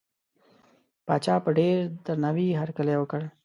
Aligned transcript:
پاچا 1.05 1.35
په 1.45 1.49
ډېر 1.59 1.77
درناوي 2.05 2.47
هرکلی 2.61 2.95
وکړ. 2.97 3.21